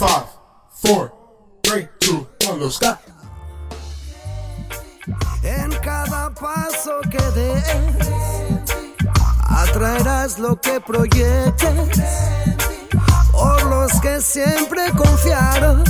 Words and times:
Five, 0.00 0.28
four, 0.70 1.12
three, 1.62 1.86
two, 1.98 2.26
one, 2.48 2.58
let's 2.58 2.78
go. 2.78 2.96
En 5.44 5.70
cada 5.82 6.30
paso 6.30 7.02
que 7.10 7.22
des, 7.38 7.62
atraerás 9.46 10.38
lo 10.38 10.58
que 10.58 10.80
proyectes. 10.80 12.00
Por 13.30 13.62
los 13.66 14.00
que 14.00 14.22
siempre 14.22 14.90
confiaron 14.96 15.84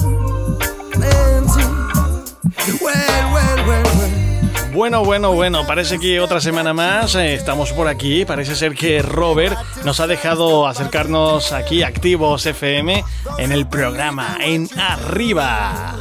en 0.95 1.47
ti. 1.47 2.83
Well, 2.83 3.33
well, 3.33 3.65
well, 3.69 3.85
well. 3.97 4.73
Bueno, 4.75 5.05
bueno, 5.05 5.33
bueno, 5.33 5.67
parece 5.67 6.01
que 6.01 6.21
otra 6.21 6.41
semana 6.41 6.73
más 6.73 7.15
eh, 7.15 7.35
estamos 7.35 7.73
por 7.73 7.87
aquí. 7.87 8.25
Parece 8.25 8.57
ser 8.57 8.75
que 8.75 9.03
Robert 9.03 9.57
nos 9.85 10.01
ha 10.01 10.07
dejado 10.07 10.67
acercarnos 10.67 11.53
aquí 11.53 11.83
activos 11.83 12.47
FM 12.47 13.05
en 13.39 13.53
el 13.53 13.67
programa 13.67 14.37
en 14.41 14.69
arriba. 14.79 15.97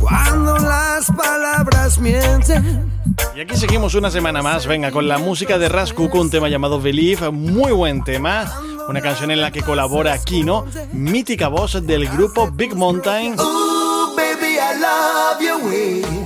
Cuando 0.00 0.58
las 0.58 1.10
palabras 1.12 1.98
mienten. 1.98 2.92
Y 3.34 3.40
aquí 3.40 3.56
seguimos 3.56 3.94
una 3.94 4.10
semana 4.10 4.42
más, 4.42 4.66
venga, 4.66 4.90
con 4.90 5.08
la 5.08 5.18
música 5.18 5.58
de 5.58 5.68
Raskuku, 5.68 6.18
un 6.18 6.30
tema 6.30 6.48
llamado 6.48 6.80
Believe, 6.80 7.30
muy 7.30 7.72
buen 7.72 8.04
tema, 8.04 8.50
una 8.88 9.00
canción 9.00 9.30
en 9.30 9.40
la 9.40 9.50
que 9.50 9.62
colabora 9.62 10.16
Kino, 10.18 10.64
mítica 10.92 11.48
voz 11.48 11.86
del 11.86 12.08
grupo 12.08 12.50
Big 12.50 12.74
Mountain, 12.74 13.36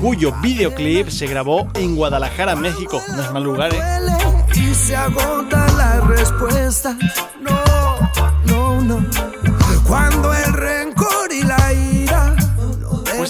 cuyo 0.01 0.33
videoclip 0.43 1.09
se 1.09 1.27
grabó 1.27 1.69
en 1.75 1.97
Guadalajara, 1.97 2.56
México, 2.56 3.03
no 3.15 3.23
es 3.23 3.33
mal 3.33 3.43
lugar, 3.43 3.73
¿eh? 3.75 3.81
Y 4.55 4.75
se 4.75 4.97
agota 4.97 5.67
la 5.77 6.01
respuesta. 6.01 6.97
No, 7.41 7.61
no, 8.47 8.81
no. 8.81 9.06
Cuando 9.87 10.33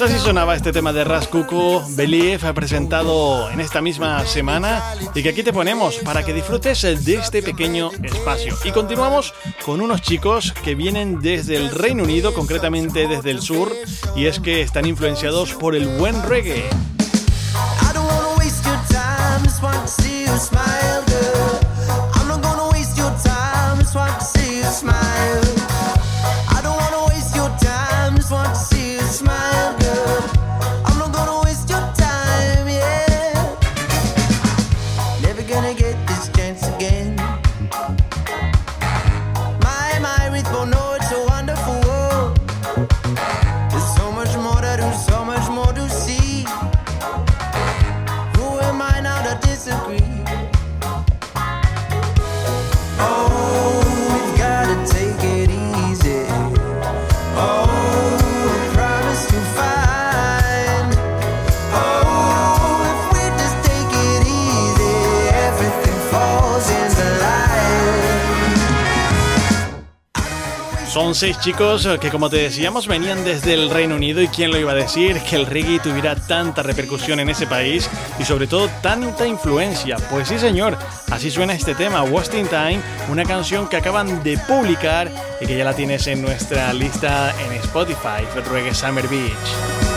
Pues 0.00 0.12
así 0.12 0.24
sonaba 0.24 0.56
este 0.56 0.72
tema 0.72 0.94
de 0.94 1.04
Raskuku, 1.04 1.82
Believe, 1.90 2.54
presentado 2.54 3.50
en 3.50 3.60
esta 3.60 3.82
misma 3.82 4.24
semana 4.24 4.82
y 5.14 5.22
que 5.22 5.28
aquí 5.28 5.42
te 5.42 5.52
ponemos 5.52 5.96
para 5.96 6.24
que 6.24 6.32
disfrutes 6.32 6.80
de 7.04 7.16
este 7.16 7.42
pequeño 7.42 7.90
espacio. 8.02 8.56
Y 8.64 8.70
continuamos 8.70 9.34
con 9.62 9.82
unos 9.82 10.00
chicos 10.00 10.54
que 10.64 10.74
vienen 10.74 11.20
desde 11.20 11.56
el 11.56 11.70
Reino 11.70 12.04
Unido, 12.04 12.32
concretamente 12.32 13.08
desde 13.08 13.30
el 13.30 13.42
sur, 13.42 13.70
y 14.16 14.24
es 14.24 14.40
que 14.40 14.62
están 14.62 14.86
influenciados 14.86 15.52
por 15.52 15.74
el 15.74 15.86
buen 15.86 16.22
reggae. 16.22 16.64
Son 70.90 71.14
seis 71.14 71.38
chicos 71.38 71.88
que, 72.00 72.10
como 72.10 72.28
te 72.28 72.38
decíamos, 72.38 72.88
venían 72.88 73.24
desde 73.24 73.54
el 73.54 73.70
Reino 73.70 73.94
Unido 73.94 74.20
y 74.20 74.26
quién 74.26 74.50
lo 74.50 74.58
iba 74.58 74.72
a 74.72 74.74
decir 74.74 75.20
que 75.20 75.36
el 75.36 75.46
reggae 75.46 75.78
tuviera 75.78 76.16
tanta 76.16 76.64
repercusión 76.64 77.20
en 77.20 77.28
ese 77.28 77.46
país 77.46 77.88
y 78.18 78.24
sobre 78.24 78.48
todo 78.48 78.68
tanta 78.82 79.24
influencia. 79.24 79.98
Pues 80.10 80.26
sí, 80.26 80.36
señor, 80.40 80.76
así 81.12 81.30
suena 81.30 81.54
este 81.54 81.76
tema, 81.76 82.02
Wasting 82.02 82.48
Time, 82.48 82.80
una 83.08 83.24
canción 83.24 83.68
que 83.68 83.76
acaban 83.76 84.24
de 84.24 84.36
publicar 84.36 85.08
y 85.40 85.46
que 85.46 85.56
ya 85.56 85.64
la 85.64 85.76
tienes 85.76 86.08
en 86.08 86.22
nuestra 86.22 86.72
lista 86.72 87.32
en 87.40 87.52
Spotify, 87.52 88.26
Reggae 88.50 88.74
Summer 88.74 89.06
Beach. 89.06 89.89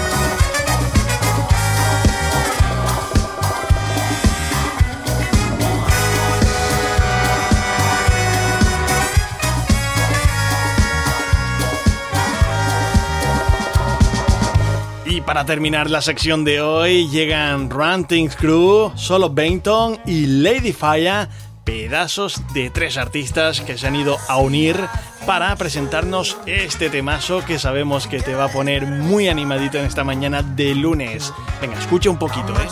Para 15.26 15.46
terminar 15.46 15.90
la 15.90 16.02
sección 16.02 16.44
de 16.44 16.62
hoy 16.62 17.10
llegan 17.10 17.70
Ranting 17.70 18.30
Crew, 18.30 18.92
Solo 18.96 19.30
Bainton 19.30 20.00
y 20.06 20.26
Lady 20.26 20.74
Fire, 20.74 21.28
pedazos 21.64 22.42
de 22.54 22.70
tres 22.70 22.98
artistas 22.98 23.62
que 23.62 23.78
se 23.78 23.88
han 23.88 23.96
ido 23.96 24.18
a 24.28 24.38
unir 24.38 24.78
para 25.26 25.56
presentarnos 25.56 26.38
este 26.46 26.90
temazo 26.90 27.44
que 27.46 27.60
sabemos 27.60 28.08
que 28.08 28.20
te 28.20 28.36
va 28.36 28.46
a 28.46 28.50
poner 28.50 28.86
muy 28.86 29.30
animadito 29.30 29.78
en 29.78 29.86
esta 29.86 30.04
mañana 30.04 30.44
de 30.44 30.76
lunes. 30.76 31.34
Venga, 31.62 31.80
escucha 31.80 32.10
un 32.10 32.18
poquito, 32.18 32.54
¿eh? 32.54 32.68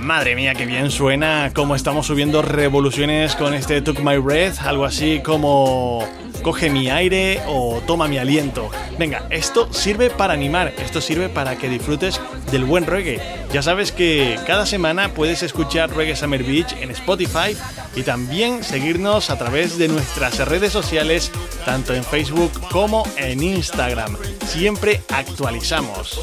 Madre 0.00 0.34
mía, 0.34 0.54
qué 0.54 0.66
bien 0.66 0.90
suena 0.90 1.52
cómo 1.54 1.76
estamos 1.76 2.06
subiendo 2.06 2.42
revoluciones 2.42 3.36
con 3.36 3.54
este 3.54 3.80
Took 3.80 4.00
My 4.00 4.16
Breath, 4.16 4.60
algo 4.62 4.84
así 4.84 5.20
como 5.20 6.04
coge 6.42 6.70
mi 6.70 6.90
aire 6.90 7.42
o 7.46 7.80
toma 7.86 8.08
mi 8.08 8.18
aliento. 8.18 8.70
Venga, 8.98 9.26
esto 9.30 9.72
sirve 9.72 10.10
para 10.10 10.32
animar, 10.32 10.72
esto 10.78 11.00
sirve 11.00 11.28
para 11.28 11.56
que 11.56 11.68
disfrutes 11.68 12.20
del 12.50 12.64
buen 12.64 12.86
reggae. 12.86 13.20
Ya 13.52 13.62
sabes 13.62 13.92
que 13.92 14.38
cada 14.46 14.66
semana 14.66 15.14
puedes 15.14 15.42
escuchar 15.42 15.94
Reggae 15.94 16.16
Summer 16.16 16.42
Beach 16.42 16.72
en 16.80 16.90
Spotify 16.90 17.56
y 17.94 18.02
también 18.02 18.62
seguirnos 18.62 19.30
a 19.30 19.38
través 19.38 19.78
de 19.78 19.88
nuestras 19.88 20.38
redes 20.46 20.72
sociales, 20.72 21.30
tanto 21.64 21.94
en 21.94 22.04
Facebook 22.04 22.52
como 22.70 23.04
en 23.16 23.42
Instagram. 23.42 24.16
Siempre 24.46 25.02
actualizamos. 25.08 26.20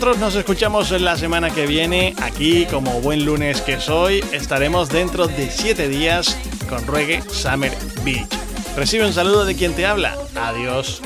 Nosotros 0.00 0.18
nos 0.18 0.34
escuchamos 0.34 0.90
la 0.92 1.14
semana 1.18 1.50
que 1.50 1.66
viene. 1.66 2.14
Aquí, 2.22 2.64
como 2.70 3.02
buen 3.02 3.26
lunes 3.26 3.60
que 3.60 3.78
soy, 3.78 4.24
estaremos 4.32 4.88
dentro 4.88 5.26
de 5.26 5.50
7 5.50 5.88
días 5.88 6.38
con 6.70 6.86
Reggae 6.86 7.20
Summer 7.30 7.70
Beach. 8.02 8.26
Recibe 8.74 9.04
un 9.04 9.12
saludo 9.12 9.44
de 9.44 9.54
quien 9.54 9.74
te 9.74 9.84
habla. 9.84 10.16
Adiós. 10.34 11.02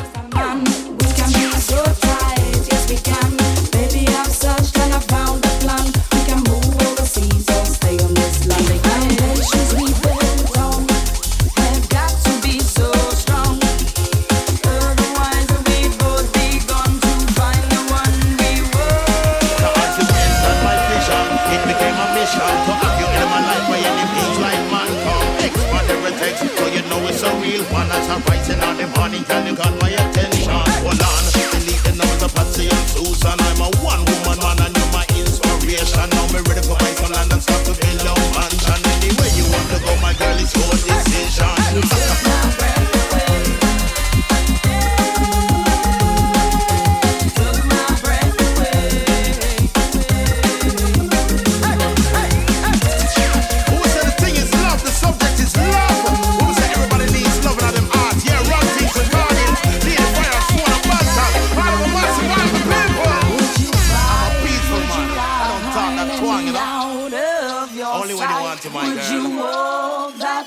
So 26.32 26.67
you 26.69 26.82
know 26.88 27.06
it's 27.06 27.23
a 27.23 27.31
real 27.41 27.62
one. 27.65 27.91
I'm 27.91 28.23
writing 28.23 28.61
on 28.61 28.76
the 28.76 28.87
morning, 28.99 29.23
girl, 29.25 29.47
you 29.47 29.55
got 29.56 29.81
my 29.81 30.04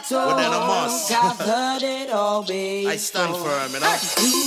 girl. 0.10 0.28
But 0.30 0.38
then 0.38 0.52
I 0.52 0.68
must. 0.68 1.12
I 1.12 2.96
stand 2.98 3.36
firm, 3.36 3.74
you 3.74 3.80
know. 3.80 3.98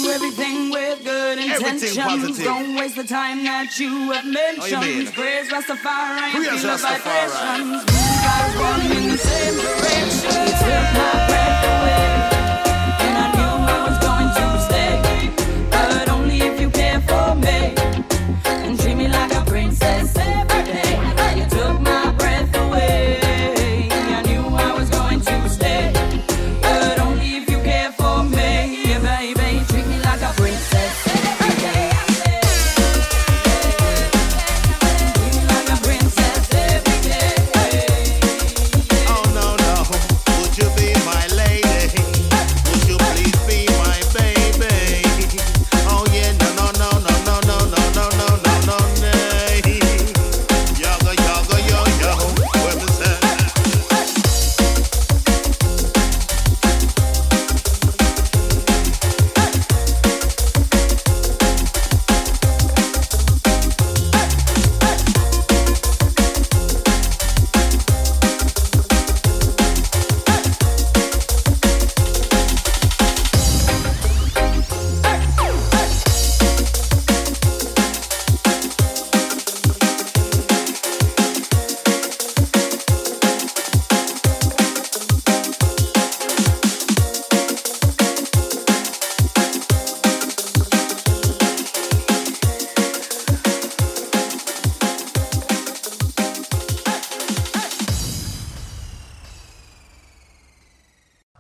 Do 0.03 0.11
everything 0.11 0.71
with 0.71 1.05
good 1.05 1.39
intentions. 1.39 2.39
Don't 2.39 2.77
waste 2.77 2.97
the 2.97 3.05
time 3.05 3.45
that 3.45 3.79
you 3.79 4.13
have 4.13 4.25
mentioned. 4.27 5.13
Praise 5.15 5.49
Rastafari. 5.51 6.31
Praise 6.33 6.65
Rastafari. 6.65 7.65
Move 7.65 7.85
as 7.87 8.55
one 8.61 8.83
in 8.97 9.09
the 9.11 9.19
same 9.19 9.57
direction. 9.57 10.41
You 10.41 10.53
took 10.61 10.87
my 10.95 11.13
breath 11.29 11.65
away, 11.65 12.20